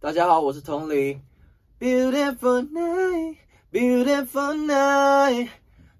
[0.00, 1.18] 大家好，我是同理。
[1.80, 3.36] Beautiful night,
[3.72, 5.48] beautiful night。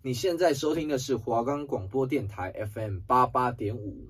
[0.03, 4.07] 你现在收听的是华冈广播电台 FM 八八点五。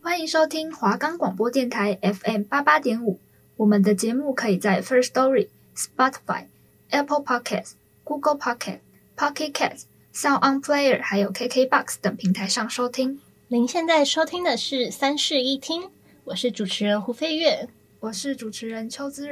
[0.00, 3.20] 欢迎收听华冈广播电台 FM 八八点五。
[3.56, 6.46] 我们的节目可以在 First Story、Spotify、
[6.90, 8.80] Apple Podcasts、Google Podcasts、
[9.16, 13.20] Pocket Casts、Sound On Player 还有 KKBox 等平台上收听。
[13.48, 15.90] 您现在收听的是三室一厅，
[16.24, 17.68] 我是主持人胡飞月，
[18.00, 19.28] 我是主持人邱姿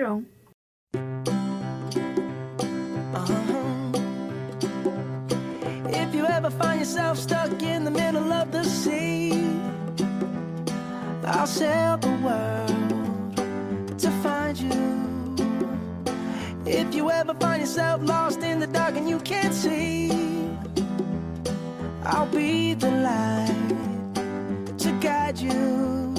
[17.68, 20.10] yourself lost in the dark and you can't see.
[22.02, 26.14] I'll be the light to guide you.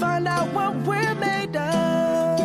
[0.00, 2.40] Find out what we're made of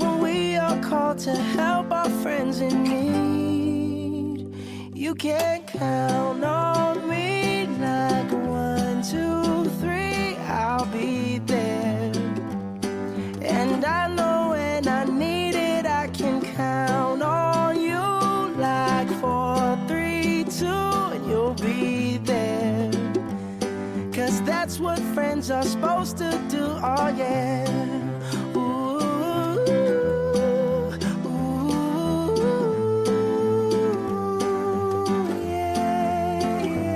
[0.00, 4.54] when we are called to help our friends in need.
[4.94, 6.87] You can count on.
[25.48, 26.64] things are supposed to do.
[26.82, 27.66] Oh yeah.
[28.56, 28.98] Ooh,
[31.26, 31.64] ooh,
[35.46, 36.90] yeah.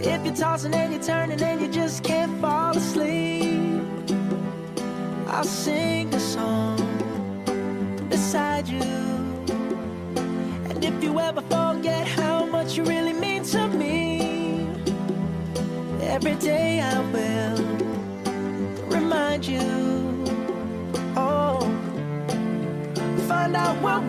[0.00, 3.82] If you're Tossing and you're turning and you just can't fall asleep.
[5.28, 6.78] I'll sing a song
[8.08, 8.80] beside you.
[10.70, 14.66] And if you ever forget how much you really mean to me,
[16.00, 17.65] every day I will.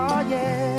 [0.00, 0.77] Oh yeah.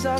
[0.00, 0.14] 蓉。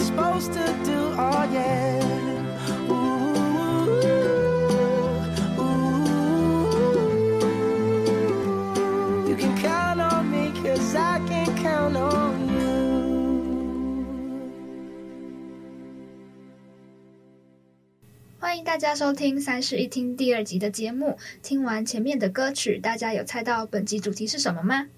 [18.41, 21.17] 欢迎大家收听三室一厅第二集的节目。
[21.41, 24.89] 听完前面的歌曲，大家有猜到本集主题是什么吗？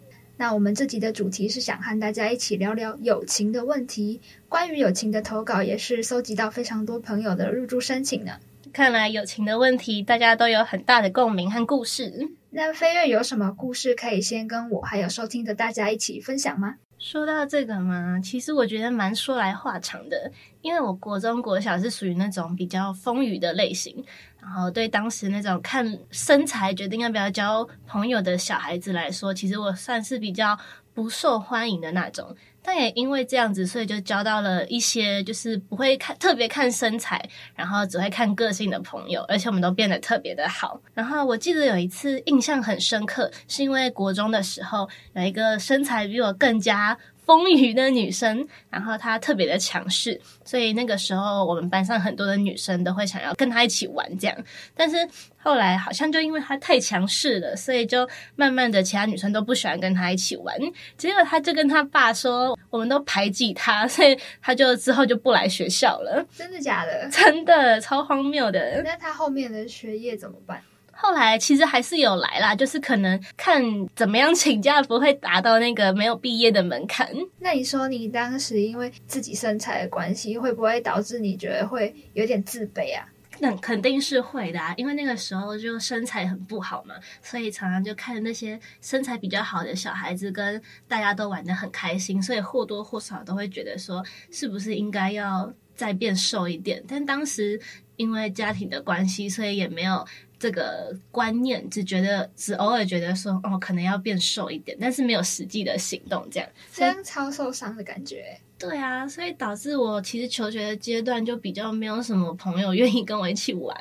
[0.41, 4.23] 那我们这集的主题是想和大家一起聊聊友情的问题。
[4.49, 8.33] 关于友情的投稿，也是搜集到非常多朋友的入驻申请呢。
[8.73, 12.31] 看来友情的问题，大家都有很大的共鸣和故事。
[12.48, 16.77] 那飞跃有什么故事可以先跟我还有收听的大家一起分享吗？
[16.98, 20.33] 说到这个嘛，其实我觉得蛮说来话长的，
[20.63, 24.04] 因为我国中国小是属于那种比较风雨的类型，
[24.41, 30.59] 然后对当时那种看身材决定要不要交朋友的小孩子来说，其实我算是比较
[30.92, 32.34] 不受欢迎的那种。
[32.63, 37.19] 但也因为这样子，所以就交到了一些就是不会看特别看身材，
[37.54, 40.78] 然后只会看个性的朋友，而且我们都变得特别的好。
[40.93, 54.37] 然后我记得有一次印象很深刻，是因为国中的时候有一个身材比我更加丰腴的女生，然后她特别的强势，所以那个时候我们班上很多的女生都会想要跟她一起玩这样。
[54.75, 54.97] 但是
[55.39, 60.57] 后来好像就因为她太强势了，所以就慢慢的其他女生都不喜欢跟她一起玩。
[60.97, 66.27] 结果她就跟她爸说，我们都排挤她，所以她就之后就不来学校了。
[66.37, 67.09] 真的假的？
[67.11, 68.83] 真的，超荒谬的。
[68.83, 70.63] 那她后面的学业怎么办？
[71.02, 73.62] 后来其实还是有来啦，就是可能看
[73.97, 77.10] 怎么样请假不会达到那个没有毕业的门槛。
[77.38, 83.08] 那你说你当时因为自己身材的关系，会不会导致你觉得会有点自卑啊？
[83.38, 96.84] 那肯定是会的啊，因为那个时候就身材很不好嘛，所以常常就看那些身材比较好的小孩子跟大家都玩的很开心，所以或多或少都会觉得说，是不是应该要再变瘦一点？
[96.86, 97.58] 但当时
[97.97, 100.06] 因为家庭的关系，所以也没有。
[100.41, 108.37] 这个观念只觉得，只偶尔觉得说，哦，可能要变瘦一点，但是没有实际的行动，这样，这样超受伤的感觉。
[108.59, 113.77] 对啊，所以导致我其实求学的阶段就比较没有什么朋友愿意跟我一起玩。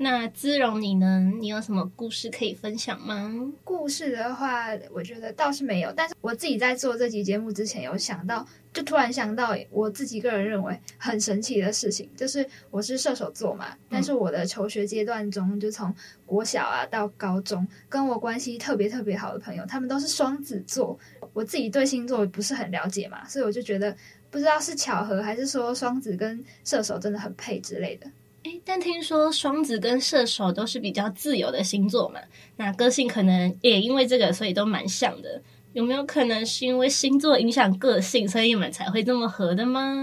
[0.00, 1.20] 那姿荣你呢？
[1.40, 3.34] 你有什么故事可以分享吗？
[3.64, 5.92] 故事的话，我觉得倒是没有。
[5.92, 15.92] 但是我自己在做这期节目之前，有想到，就突然想到我自己个人认为很神奇的事情，就是我是射手座嘛，但是我的求学阶段中，就从
[16.24, 20.96] 国小啊到高中，跟我关系特别特别好的朋友，他们都是双子座。
[21.32, 23.96] 我自己对星座不是很了解嘛，所以我就觉得
[24.30, 28.08] 不知道是巧合还是说双子跟射手真的很配之类的。
[28.48, 32.18] 诶，但听说双子跟射手都是比较自由的星座嘛，
[32.56, 35.42] 那个性可能也因为这个，所以都蛮像的。
[35.74, 39.94] 有没有可能是因为星座影响个性，所以你们才会这么合的吗？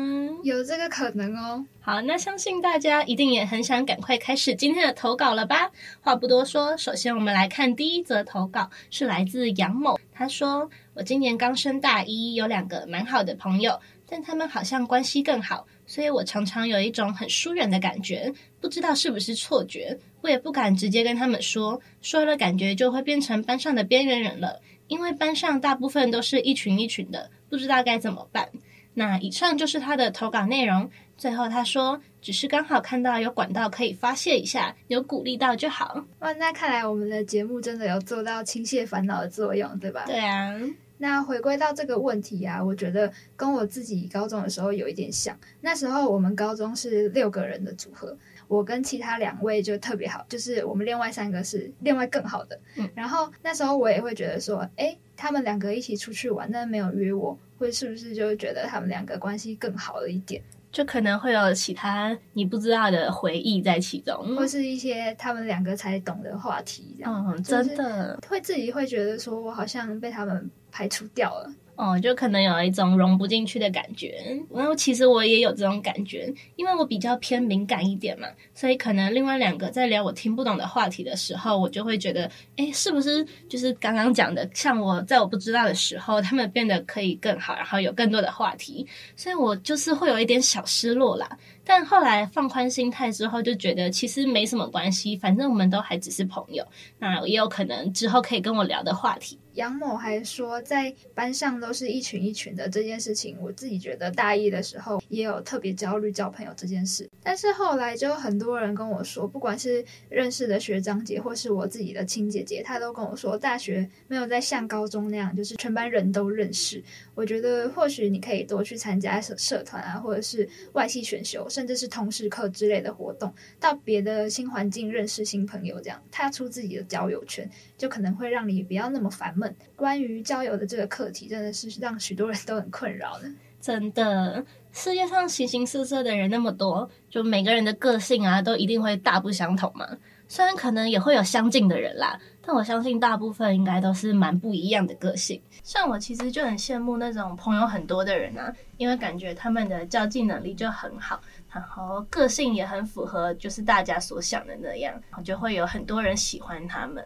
[0.43, 1.65] 有这个可能哦。
[1.81, 5.71] 好，那相信大家一定也很想赶快开始今天的投稿了吧？
[6.01, 9.99] 话不多说，首先我们来看第一则投稿，是来自杨某。
[10.13, 13.77] 他说：“我今年刚升大一，有两个蛮好的朋友，
[14.07, 15.65] 但他们好像关系更好，
[15.95, 19.97] 所以我常常有一种很疏远的感觉，不知道是不是错觉。
[20.19, 28.49] 我也不敢直接跟他们说，说了感觉就会变成班上的边缘人了。”因为班上大部分都是一群一群的，不知道该怎么办。
[28.93, 30.91] 那以上就是他的投稿内容。
[31.17, 36.03] 最后他说，只是刚好看到有管道可以发泄一下，有鼓励到就好。
[36.19, 40.03] 哇，那看来我们的节目真的有做到倾泻烦恼的作用，对吧？
[40.05, 40.53] 对啊。
[40.97, 45.37] 那回归到这个问题啊，我觉得跟我自己高中的时候有一点像。
[45.61, 48.17] 那时候我们高中是六个人的组合。
[48.47, 52.59] 我跟其他两位就特别好，就是我们另外三个是另外更好的。
[52.75, 60.43] 嗯，然后那时候我也会觉得说，诶，他们两个一起出去玩，但没有约我，会是不是就觉得他们两个关系更好了一点？
[60.75, 67.33] 就可能会有其他你不知道的回忆在其中，或是一些他们两个才懂的话题，这样。
[67.33, 71.49] 嗯，真的会自己会觉得说我好像被他们排除掉了。
[71.75, 74.17] 哦，就可能有一种融不进去的感觉。
[74.53, 91.29] 然后其实我也有这种感觉，因为我比较偏敏感一点嘛，所以可能另外两个在聊我听不懂的话题的时候，我就会觉得，诶，是不是就是刚刚讲的，像我在我不知道的时候，他们变得可以更好，然后有更多的话题，所以我就是会有一点小失落啦。
[91.67, 96.65] 但后来放宽心态之后，就觉得其实没什么关系，反正我们都还只是朋友，
[96.99, 99.39] 那也有可能之后可以跟我聊的话题。
[99.55, 107.09] 杨某还说，在班上都是一群一群的这件事情，我自己觉得大一的时候也有特别焦虑交朋友这件事。
[107.23, 116.83] 但是后来就很多人跟我说，不管是认识的学长姐，或是我自己的亲姐姐，她都跟我说，大学没有再像高中那样，就是全班人都认识。
[117.15, 129.44] 我觉得或许你可以多去参加社社团啊，或者是外系选修，甚至是通识课之类的活动，到别的新环境认识新朋友，这样踏出自己的交友圈，就可能会让你不要那么烦闷。
[129.75, 133.29] 关于交友的这个课题，真的是让许多人都很困扰的。
[133.61, 139.87] 真的，世界上形形色色的人那么多，就每个人的个性啊，都一定会大不相同嘛。
[140.27, 145.39] 虽然可能也会有相近的人啦，但我相信大部分应该都是蛮不一样的个性。
[145.63, 151.19] 像我其实就很羡慕那种朋友很多的人啊，因为感觉他们的交际能力就很好，
[151.51, 157.03] 然后个性也很符合，就是大家所想的那样，就会有很多人喜欢他们。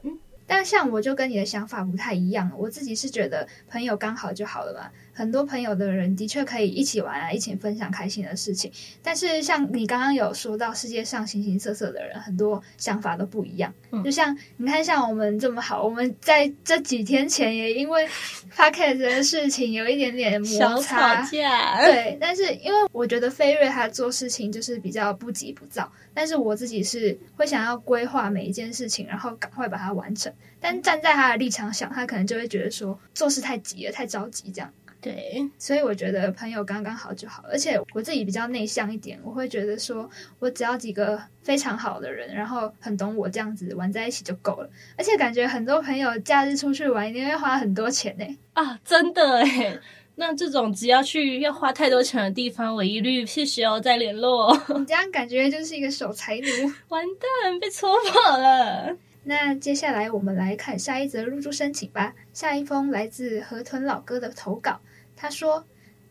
[0.50, 4.90] 但像我就跟你的想法不太一样，我自己是觉得朋友刚好就好了嘛。
[5.20, 8.72] 很多朋友的人的确可以一起玩啊，一起分享开心的事情。
[9.04, 13.74] 但是像你刚刚有说到，世界上形形色色的人，很多想法都不一样。
[13.92, 18.08] 嗯、就像你看，像我们这么好，我们在这几天前也因为
[18.56, 21.22] Podcast 的事情有一点点摩擦。
[21.22, 21.84] 吵架。
[21.84, 30.32] 对，但是因为我觉得飞瑞他做事情就是比较不急不躁，但是我自己是会想要规划每一件事情，然后赶快把它完成。
[30.62, 34.70] 但站在他的立场想，他可能就会觉得说做事太急了，太着急这样。
[35.02, 37.44] 对，所以我觉得朋友刚刚好就好。
[37.50, 44.70] 而且我自己比较内向一点，我会觉得说我只要几个非常好的人，然后很懂我这样子玩在一起就够了。
[44.98, 48.38] 而且感觉很多朋友假日出去玩一定会花很多钱呢。
[48.54, 49.80] 啊，真的诶。
[50.16, 54.54] 那这种只要去要花太多钱的地方，我一律必须要再联络。
[54.78, 56.46] 你这样感觉就是一个守财奴，
[56.90, 57.06] 完
[57.42, 58.98] 蛋，被戳破了。
[59.24, 62.14] 那接下来我们来看下一则入住申请吧。
[62.34, 64.82] 下一封来自河豚老哥的投稿，
[65.22, 65.66] 他说：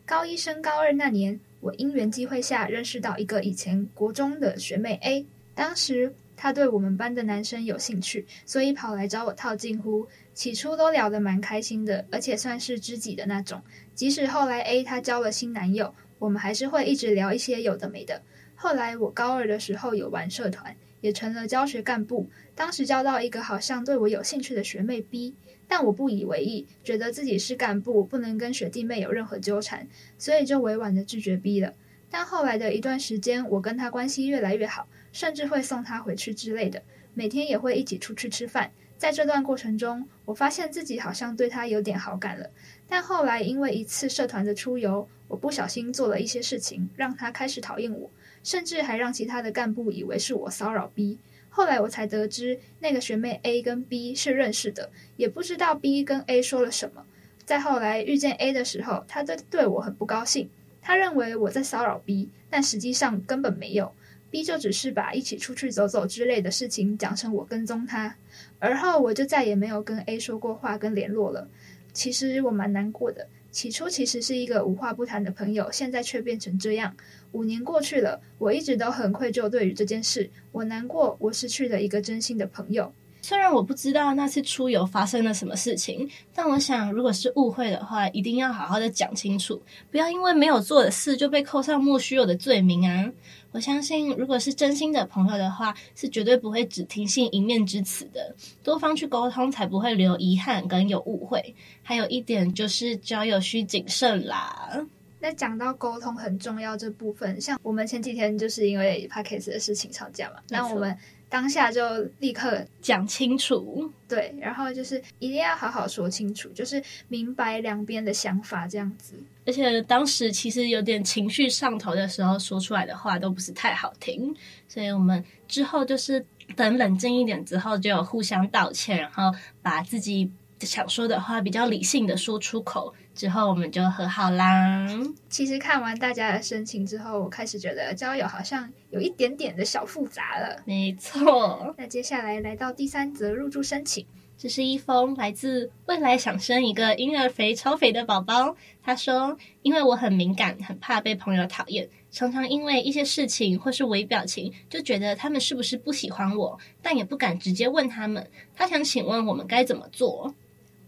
[0.05, 5.25] 高一升高二那年，我因缘际会下认识到一个以前国中的学妹 A，
[5.55, 10.07] 当时她对我们班的男生有兴趣，所以跑来找我套近乎。
[10.35, 13.59] 起初都聊得蛮开心的，而且算是知己的那种。
[13.95, 18.21] 即使后来 A 她交了新男友，我们还是会一直聊一些有的没的。
[18.53, 22.29] 后来我高二的时候有玩社团，也成了教学干部。
[22.53, 25.33] 当时交到一个好像对我有兴趣的学妹 B，
[25.69, 31.75] 但我不以为意，觉得自己是干部，不能跟学弟妹有任何纠缠，所以就委婉的拒绝 B 了。
[32.09, 36.81] 但后来的一段时间，我跟他关系越来越好，甚至会送他回去之类的，
[37.13, 38.71] 每天也会一起出去吃饭。
[38.97, 42.49] 在这段过程中，我发现自己好像对他有点好感了。
[42.87, 48.09] 但后来因为一次社团的出游，我不小心做了一些事情，让他开始讨厌我，
[48.43, 51.19] 甚至还让其他的干部以为是我骚扰 B。
[51.59, 57.05] 后来我才得知，那个学妹 A 跟 B 是认识的，也不知道 B 跟 A 说了什么。
[57.43, 60.49] 再后来遇见 A 的时候，他对对我很不高兴，
[60.81, 63.91] 他认为我在骚扰 B，但实际上根本没有。
[64.29, 68.15] B 就只是把一起出去走走之类的事情讲成我跟踪他。
[68.59, 71.49] 而后我就再也没有跟 A 说过话跟联络了。
[71.91, 73.27] 其实我蛮难过的。
[73.51, 76.95] 起初其实是一个无话不谈的朋友，现在却变成这样。
[77.31, 80.29] 五年过去了，我一直都很愧疚对于这件事。
[80.51, 82.93] 我难过，我失去了一个真心的朋友。
[83.21, 89.61] 虽然我不知道那次出游发生了什么事情，但我想，如果是误会的话，一定要好好的讲清楚，
[89.91, 93.11] 不要因为没有做的事就被扣上莫须有的罪名啊！
[93.51, 98.33] 我相信，如果是真心的朋友的话，是绝对不会只听信一面之词的，
[98.63, 101.53] 多方去沟通，才不会留遗憾跟有误会。
[101.83, 104.85] 还有一点就是，交友需谨慎啦。
[105.19, 110.97] 那讲到沟通很重要这部分，像我们前几天就是因为 Podcast 的事情吵架嘛，那我们。
[111.29, 111.81] 当下就
[112.19, 119.13] 立刻讲清楚，对，然后就是一定要好好说清楚，就是明白两边的想法这样子。
[119.45, 124.35] 而且当时其实有点情绪上头的时候，说出来的话都不是太好听，
[124.67, 129.31] 所以我们之后就是等冷静一点之后，就有互相道歉，然后
[129.61, 130.31] 把自己
[130.61, 132.93] 想说的话比较理性的说出口。
[133.19, 134.87] 之后我们就和好啦。
[135.27, 140.61] 其实看完大家的申请之后，我开始觉得交友好像有一点点的小复杂了。
[140.63, 141.75] 没错。
[141.77, 144.05] 那接下来来到第三则入住申请，
[144.37, 148.55] 这是一封来自未来想生一个婴儿肥超肥的宝宝。
[148.81, 158.25] 他说：“因为我很敏感，很怕被朋友讨厌，常常因为一些事情或是微表情，就觉得他们是不是不喜欢我，但也不敢直接问他们。
[158.55, 160.33] 他想请问我们该怎么做？”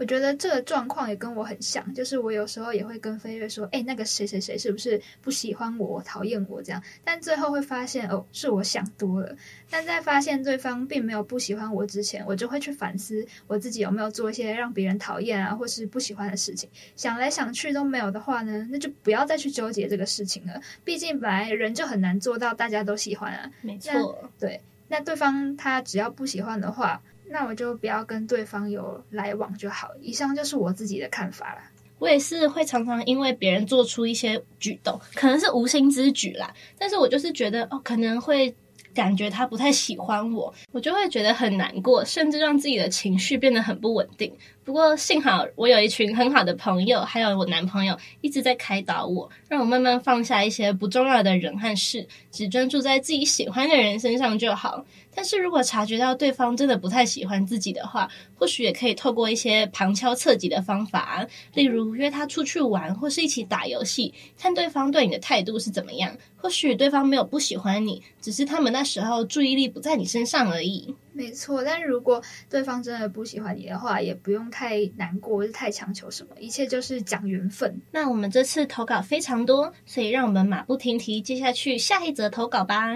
[0.01, 9.35] 我觉得这个状况也跟我很像，就是我有时候也会跟飞跃说：“哎，那个谁谁谁是不是不喜欢我、讨厌我这样？”但最后会发现，哦，是我想多了。
[9.69, 16.67] 但在发现对方并没有不喜欢我之前，我就会去反思我自己有没有做一些让别人讨厌啊，或是不喜欢的事情。
[16.95, 20.59] 想来想去都没有的话呢，那就不要再去纠结这个事情了。
[20.83, 23.51] 毕竟本来人就很难做到大家都喜欢啊。
[23.61, 24.61] 没错，对。
[24.87, 26.99] 那对方他只要不喜欢的话。
[27.31, 29.89] 那我就不要跟对方有来往就好。
[30.01, 31.71] 以上就是我自己的看法啦。
[31.97, 38.53] 我也是会常常因为别人做出一些举动，可能是无心之举啦，但是我就是觉得哦，可能会
[38.93, 44.35] 感觉他不太喜欢我，我就会觉得很难过，甚至让自己的情绪变得很不稳定。
[44.63, 54.85] 不过幸好我有一群很好的朋友，还有我男朋友一直在开导我，让我慢慢放下一些不重要的人和事，只专注在自己喜欢的人身上就好。
[55.13, 66.15] 但是如果察觉到对方真的不太喜欢自己的话，或许也可以透过一些旁敲侧击的方法，例如约他出去玩，或是一起打游戏，看对方对你的态度是怎么样。
[66.37, 70.95] 或许对方没有不喜欢你，只是他们那时候注意力不在你身上而已。
[71.13, 77.81] 没错，但如果对方真的不喜欢你的话，也不用太难过，或是太强求什么，一切就是讲缘分。
[77.91, 82.95] 那我们这次投稿非常多，所以让我们马不停蹄接下去下一则投稿吧。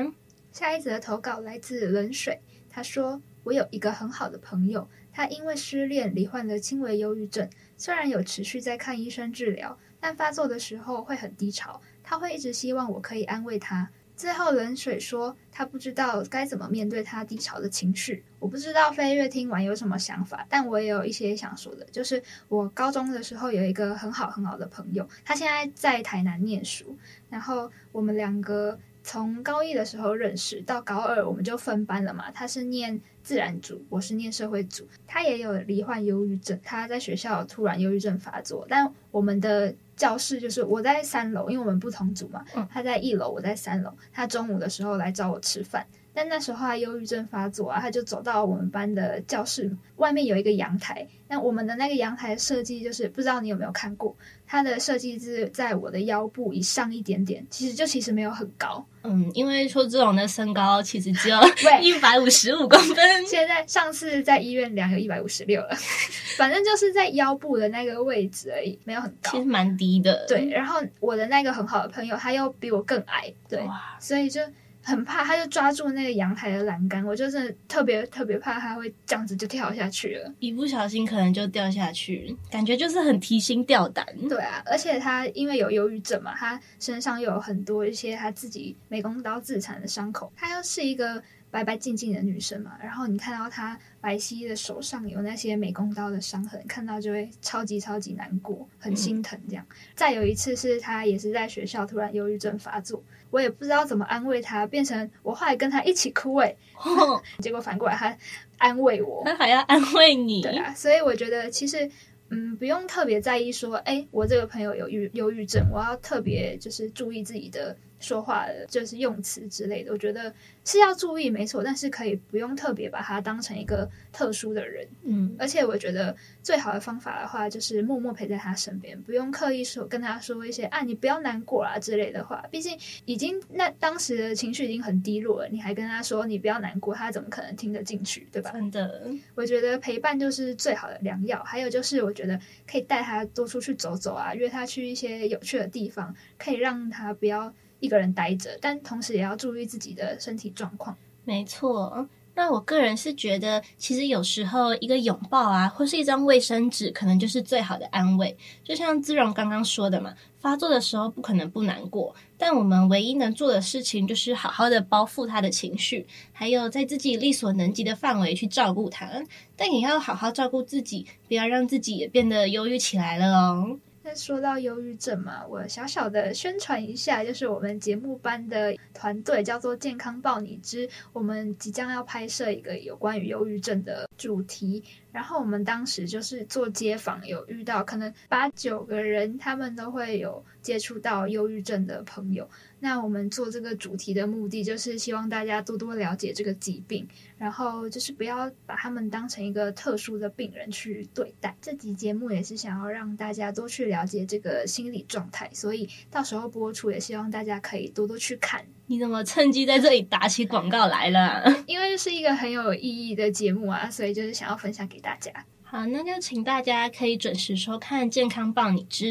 [0.52, 11.82] 下一则投稿来自冷水，他说：“我有一个很好的朋友，他因为失恋罹患了轻微忧郁症，虽然有持续在看医生治疗，但发作的时候会很低潮。
[12.02, 18.24] 他会一直希望我可以安慰他，最后冷水说他不知道该怎么面对他低潮的情绪。
[18.40, 26.98] 我不知道飞跃听完有什么想法，但我也有一些想说的，就是我高中的时候有一个很好很好的朋友，他现在在台南念书，
[27.30, 28.80] 然后我们两个。
[29.08, 32.32] 从高一的时候认识到高二，我们就分班了嘛。
[32.32, 34.84] 他是念自然组，我是念社会组。
[35.06, 38.66] 他也有罹患忧郁症，他在学校突然忧郁症发作。
[38.68, 42.44] 但我们的教室就是我在三楼，因为我们不同组嘛。
[42.70, 43.94] 他在一楼，我在三楼。
[44.12, 45.86] 他中午的时候来找我吃饭。
[46.16, 51.06] 但那时候他忧郁症发作啊，他就走到我们班的教室外面有一个阳台。
[51.28, 58.86] 那我们的那个阳台设计就是不知道你有没有看过，它的设计是在我的腰部以上一点点，其实就其实没有很高。
[59.04, 61.38] 嗯，因为说这种的身高其实只有
[61.82, 62.98] 一百五十五公分。
[63.26, 65.76] 现在上次在医院量有一百五十六了，
[66.38, 70.26] 反正就是在腰部的那个位置而已，没有很高，其实蛮低的。
[70.28, 73.60] 对，然后我的那个很好的朋友他又比我更矮，对，
[74.00, 74.40] 所以就。
[74.86, 84.06] 很怕，他就抓住那个阳台的栏杆，我就是特别特别怕他会这样子就跳下去了，一不小心可能就掉下去，感觉就是很提心吊胆。
[84.30, 99.66] 对啊，而且他因为有忧郁症嘛，他身上又有很多一些他自己美工刀自残的伤口，他又是一个白白净净的女生嘛，然后你看到她白皙的手上有那些美工刀的伤痕，看到就会超级超级难过，很心疼这样。
[99.68, 103.02] 嗯、再有一次是她也是在学校突然忧郁症发作。
[103.32, 108.18] 我也不知道怎么安慰他，变成我后来跟他一起哭诶，哦、 结果反过来他
[108.58, 111.90] 安慰我，他还要安慰你，对啊，所以我觉得其实
[112.30, 117.76] 嗯，不用特别在意说，哎，我这个朋友有忧忧郁症，我要特别就是注意自己的。
[118.00, 120.34] 说话的就是用词之类的，我觉得
[120.64, 138.52] 是要注意，没错，但是可以不用特别把他当成一个特殊的人，嗯，而且我觉得最好的方法的话，就是默默陪在他身边，不用刻意说跟他说一些啊，你不要难过啊之类的话，毕竟已经那当时的情绪已经很低落了，你还跟他说你不要难过，他怎么可能听得进去，对吧？
[138.52, 147.54] 真的，我觉得陪伴就是最好的良药，还有就是我觉得可以带他多出去走走啊，约他去一些有趣的地方，可以让他不要。
[147.86, 150.98] 一个人待着，但同时也要注意自己的身体状况。
[151.24, 158.38] 没错，那我个人是觉得，其实有时候一个拥抱啊，或是一张卫生纸，可能就是最好的安慰。
[158.64, 169.10] 就像姿荣刚刚说的嘛，发作的时候不可能不难过，但我们唯一能做的事情，就是好好的包覆他的情绪，还有在自己力所能及的范围去照顾他。
[169.56, 173.80] 但也要好好照顾自己，不要让自己也变得忧郁起来了哦。
[174.08, 184.84] 那说到忧郁症嘛，我小小的宣传一下，就是我们节目班的团队叫做“健康报你知”，我们即将要拍摄一个有关于忧郁症的主题。
[185.16, 192.50] 然后我们当时就是做街访，有遇到可能八九个人，他们都会有接触到忧郁症的朋友。
[192.82, 201.56] 那我们做这个主题的目的，就是希望大家多多了解这个疾病，然后就是不要把他们当成一个特殊的病人去对待。
[201.62, 208.66] 这集节目也是想要让大家多去了解这个心理状态，所以到时候播出也希望大家可以多多去看。
[208.88, 211.44] 你怎么趁机在这里打起广告来了？
[211.66, 215.32] 因为是一个很有意义的节目啊，所以就是想要分享给大家。
[215.64, 219.06] 好，那就请大家可以准时收看《健康报你知》。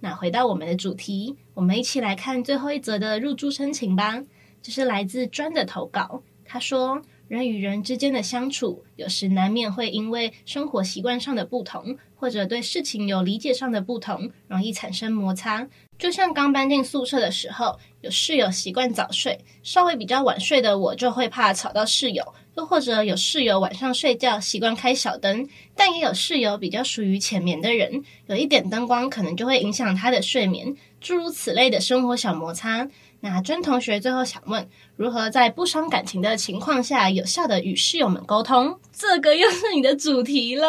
[0.00, 4.22] 那回到我们的主题，我们一起来看最后一则的入住申请吧。
[4.60, 7.00] 这是来自专的投稿，他说
[7.32, 15.66] ：“人与人之间的相处，有时难免会因为生活习惯上的不同，或者对事情有理解上的不同，容易产生摩擦。
[15.98, 22.22] 就像刚搬进宿舍的时候，有室友习惯早睡，稍微比较晚睡的我就会怕吵到室友。”
[22.54, 32.86] 又或者有室友晚上睡觉习惯开小灯，但也有室友比较属于浅眠的人，有一点灯光可能就会影响他的睡眠，诸如此类的生活小摩擦。
[33.24, 38.76] 那甄同学最后想问，如何在不伤感情的情况下，有效的与室友们沟通？
[38.92, 40.66] 这个又是你的主题了，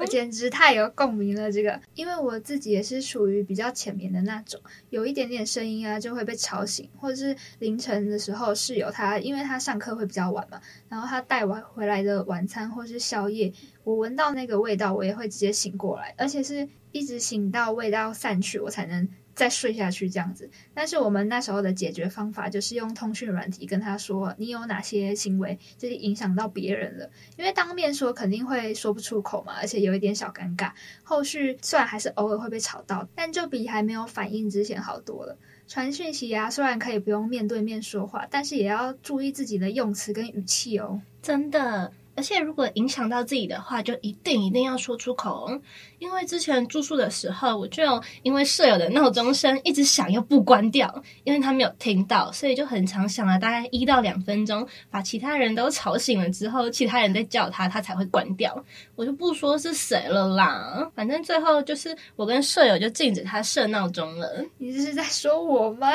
[0.00, 1.50] 我简直太有共鸣了。
[1.50, 19.08] 这个，因为我自己也是属于比较浅眠的那种，有一点点声音啊就会被吵醒，或者是凌晨的时候，室友他因为他上课会比较晚嘛，然后他带完回来的晚餐或是宵夜，我闻到那个味道，我也会直接醒过来，而且是一直醒到味道散去，我才能。
[19.36, 30.72] 再睡下去这样子，但是我们那时候的解决方法就是用通讯软体跟他说，你有哪些行为就是影响到别人了，因为当面说肯定会说不出口嘛，而且有一点小尴尬。
[31.02, 35.36] 后续虽然还是偶尔会被吵到，但就比还没有反应之前好多了。
[35.68, 41.02] 传讯息啊，虽然可以不用面对面说话，但是也要注意自己的用词跟语气哦。
[41.20, 41.92] 真的。
[42.14, 45.60] 而且如果影响到自己的话，就一定一定要说出口。
[45.98, 47.82] 因为之前住宿的时候，我就
[48.22, 58.64] 因为舍友的闹钟声一直响又不关掉，因为他没有听到，所以就很常响了大概一到两分钟，把其他人都吵醒了之后，其他人在叫他，他才会关掉。
[58.94, 64.44] 我就不说是谁了啦，反正最后就是我跟舍友就禁止他设闹钟了。
[64.58, 65.88] 你这是在说我吗？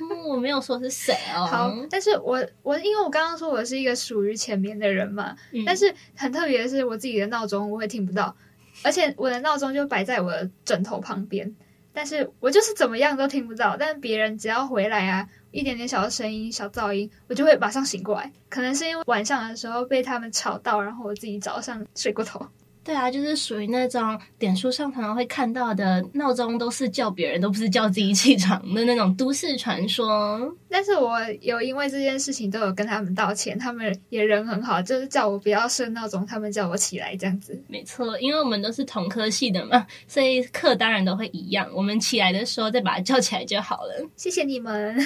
[0.00, 1.46] 嗯，我没有说是谁哦。
[1.46, 5.36] 好，但是我我因为我刚刚说我是一个属于前面的人嘛。
[5.52, 8.34] 嗯但是很特别的是，我自己的闹钟我会听不到，
[8.82, 11.54] 而且我的闹钟就摆在我的枕头旁边，
[11.92, 13.76] 但是我就是怎么样都听不到。
[13.76, 18.32] 但别人只要回来啊，一点点小的声音、小噪音，我就会马上醒过来。
[18.48, 22.46] 可能是因为晚上的时候被他们吵到，然后我自己早上睡过头。
[22.88, 30.50] 对啊，就是属于那种点书上常常会看到的闹钟，都是叫别人，都不是叫自己起床的那种都市传说。
[30.70, 37.62] 但是我有因为这件事情都有跟他们道歉，他们也人很好，就是叫我不要设闹钟，他们叫我起来这样子。
[37.68, 41.68] 没错，因为我们都是同科系的嘛，所以课当然都会一样。
[41.74, 44.08] 我们起来的时候再把它叫起来就好了。
[44.16, 44.96] 谢谢你们，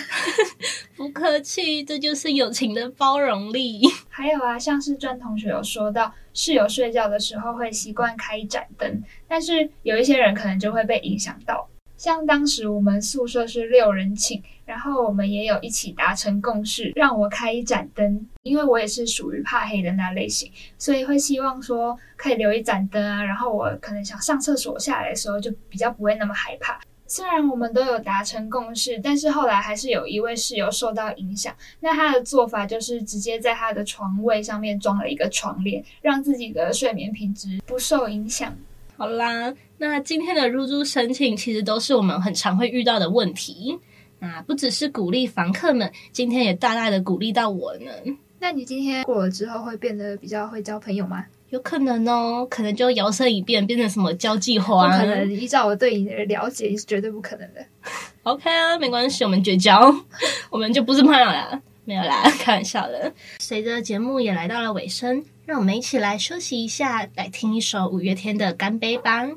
[0.95, 3.81] 不客气，这就是友情的包容力。
[4.09, 6.15] 还有啊，像是专同学有说到。
[6.35, 11.69] 室友睡觉的时候会习惯开一盏灯，但是有一些人可能就会被影响到。
[11.97, 26.81] 像当时我们宿舍是六人寝，然后我们也有一起达成共识，让我开一盏灯，因为我也是属于怕黑的那类型，所以会希望说可以留一盏灯啊，然后我可能想上厕所下来的时候就比较不会那么害怕。
[27.07, 31.55] 虽然我们都有达成共识，但是后来还是有一位室友受到影响。
[31.81, 38.57] 那他的做法就是直接在他的床位上面装了一个床帘，让自己的睡眠品质不受影响。
[38.97, 43.79] 好啦，那今天的入住申请其实都是我们很常会遇到的问题。
[44.19, 47.91] 那不只是鼓励房客们，今天也大大的鼓励到我呢。
[48.39, 51.27] 那你今天过了之后会变得比较会交朋友吗？
[51.53, 54.89] 有可能哦，可能就摇身一变变成什么交际花。
[54.89, 57.63] 不可能，依照我对你的了解是绝对不可能的。
[58.25, 59.95] OK 啊，没关系，我们绝交，
[60.49, 61.61] 我们就不是朋友啦。
[61.85, 63.13] 没有啦，开玩笑的。
[63.39, 69.29] 随着节目也来到了尾声，让我们一起来休息一下，来听一首五月天的《干杯》吧。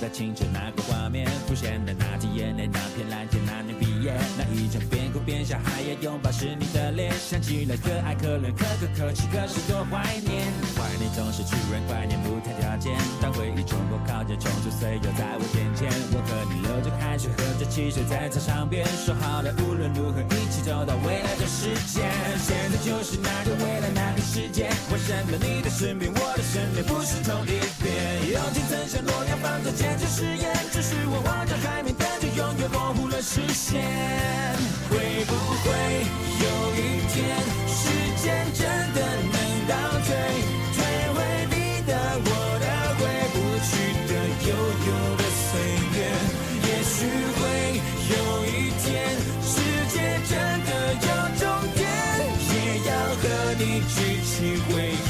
[0.00, 10.48] 代表青春那个画面，浮现的那滴眼泪，那片蓝天，那年毕业，那一张边哭边笑还要拥抱是你的脸，想起来可爱可怜可可可泣，可是多怀念。
[10.72, 15.92] 怀念总是突然，怀念不谈条件，当回忆冲破靠近，冲出岁月在我眼前。
[16.16, 22.08] 我和你流着汗水，喝着汽水，在操场边说好了，无论如何一起走到未来的世界。
[22.40, 28.32] 现在就是那个未来那个世界，为什么你的身边，我的身边不是同一边？
[28.32, 29.89] 友情曾像诺亚方舟。
[29.90, 33.82] 坚持誓言，只是我望着海面，但却永远模糊了视线。
[34.88, 35.66] 会不会
[36.38, 36.46] 有
[36.78, 37.18] 一天，
[37.66, 37.90] 时
[38.22, 38.62] 间真
[38.94, 39.02] 的
[39.34, 39.74] 能倒
[40.06, 40.14] 退，
[40.76, 40.78] 退
[41.10, 41.18] 回
[41.50, 41.90] 你的、
[42.22, 42.30] 我
[42.62, 42.66] 的、
[43.00, 43.02] 回
[43.34, 43.70] 不去
[44.06, 44.12] 的
[44.46, 44.48] 悠
[44.86, 45.58] 悠的岁
[45.90, 45.98] 月？
[46.62, 46.94] 也许
[47.34, 47.42] 会
[48.14, 48.14] 有
[48.46, 48.86] 一天，
[49.42, 49.50] 世
[49.90, 49.98] 界
[50.30, 50.30] 真
[50.66, 50.70] 的
[51.02, 51.42] 有终
[51.74, 51.82] 点，
[52.46, 52.54] 也
[52.86, 53.26] 要和
[53.58, 55.09] 你举起回忆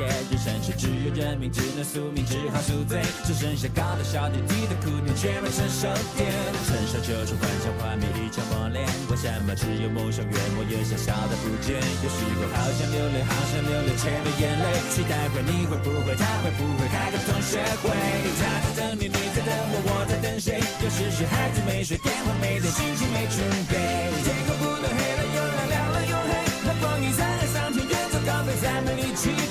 [0.00, 3.02] 人生是只有认命，只能宿命，只好宿醉。
[3.26, 6.24] 只剩下高的、小的、低的哭点，却没成熟点。
[6.64, 8.86] 成熟就是幻想画面一场磨练。
[9.10, 11.76] 为什么只有梦想越磨越小，小的不见？
[11.76, 14.66] 有时候好想流泪，好想流泪，却没眼泪。
[14.88, 17.92] 期待会，你会不会，他会不会开个同学会？
[18.40, 20.56] 他在等你，你在等我，我在等谁？
[20.80, 23.76] 有时是孩子没睡，电话没电，心情没准备。
[24.24, 25.20] 天空不断黑了。
[28.60, 29.49] 在梦里去追，会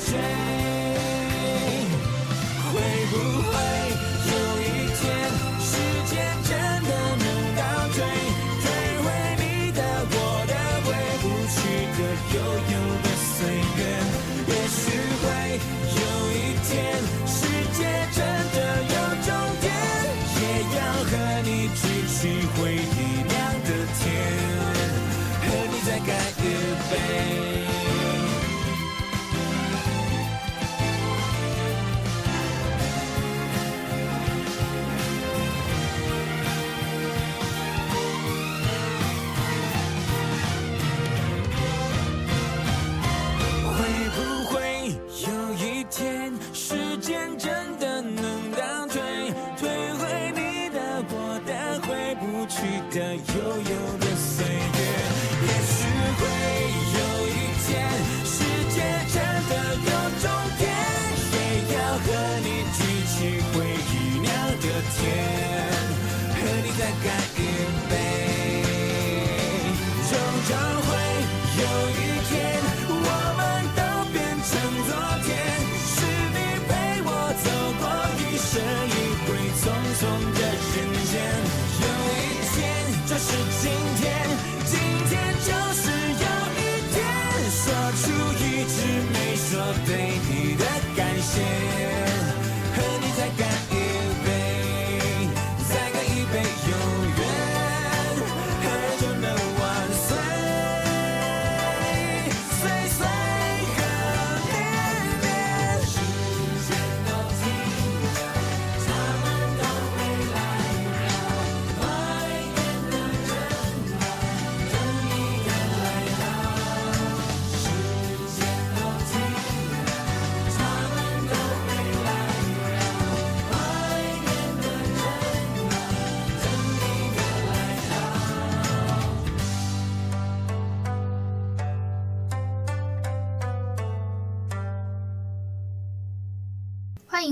[52.90, 53.89] 的悠悠。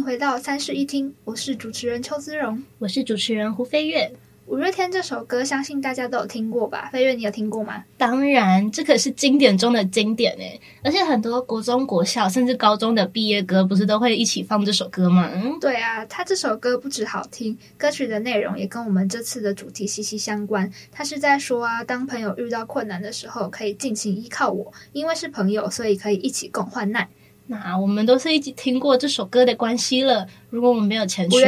[0.08, 4.10] 回到三室一厅，我是主持人邱姿荣，我是主持人胡飞月。
[4.46, 6.90] 五月天这首歌，相信大家都有听过吧？
[6.94, 7.84] 飞月，你有听过吗？
[7.98, 10.62] 当然，这可是经典中的经典诶！
[10.82, 15.30] 而且很多国中、国校甚至高中的毕业歌，不是都会一起放这首歌吗？
[15.36, 20.72] 嗯对啊，他这首歌不止好听，歌曲的内容也跟我们这次的主题息息相关。
[20.90, 27.10] 他是在说啊，当朋友遇到困难的时候，可以尽情依靠我，因为是朋友，所以可以一起共患难。
[27.48, 30.28] 那我们都是一起听过这首歌的关系了。
[30.50, 31.38] 如果我们没有钱去，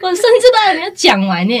[0.00, 1.54] 我甚至都还没有讲完呢。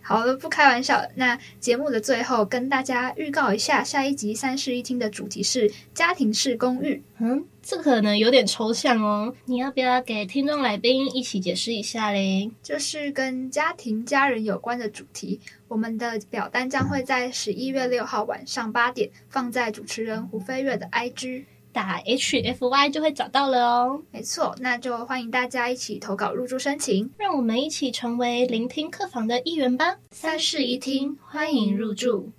[0.00, 1.04] 好了，不开玩笑。
[1.16, 7.02] 那节目的最后，跟大家预告一下，下一集三室一厅的主题是家庭式公寓。
[7.18, 9.34] 嗯，这可能有点抽象哦。
[9.44, 12.50] 你要不要给听众来宾一起解释一下嘞？
[12.62, 15.38] 就是跟家庭、家人有关的主题。
[15.68, 21.44] 我们的表单将会在十一月六号晚上八点放在主持人胡飞月的 IG。
[21.72, 24.02] 打 H F Y 就会找到了哦。
[24.10, 29.96] 没错，那就欢迎大家一起投稿入住申请，让我们一起成为聆听客房的一员吧。
[30.10, 32.30] 三室一厅，欢迎入住。